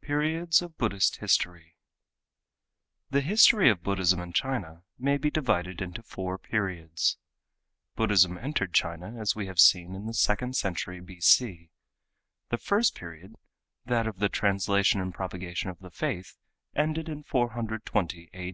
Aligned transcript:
Periods 0.00 0.60
of 0.60 0.76
Buddhist 0.76 1.20
History_ 1.20 1.74
The 3.10 3.20
history 3.20 3.70
of 3.70 3.84
Buddhism 3.84 4.18
in 4.18 4.32
China 4.32 4.82
may 4.98 5.16
be 5.16 5.30
divided 5.30 5.80
into 5.80 6.02
four 6.02 6.36
periods. 6.36 7.16
Buddhism 7.94 8.36
entered 8.36 8.74
China, 8.74 9.16
as 9.20 9.36
we 9.36 9.46
have 9.46 9.60
seen, 9.60 9.94
in 9.94 10.06
the 10.06 10.14
second 10.14 10.56
century 10.56 10.98
B.C. 10.98 11.70
The 12.48 12.58
first 12.58 12.96
period, 12.96 13.36
that 13.86 14.08
of 14.08 14.18
the 14.18 14.28
translation 14.28 15.00
and 15.00 15.14
propagation 15.14 15.70
of 15.70 15.78
the 15.78 15.92
faith, 15.92 16.36
ended 16.74 17.08
in 17.08 17.22
420 17.22 18.30
A. 18.34 18.52